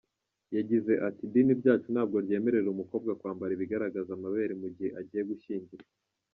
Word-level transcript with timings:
Yagize 0.57 0.93
ati 1.07 1.21
“Idini 1.27 1.51
ryacu 1.61 1.87
ntabwo 1.93 2.15
ryemerera 2.25 2.67
umukobwa 2.71 3.11
kwambara 3.19 3.51
ibigaragaza 3.53 4.11
amabere 4.17 4.53
mu 4.61 4.67
gihe 4.75 4.89
agiye 4.99 5.23
gushyingirwa. 5.31 5.89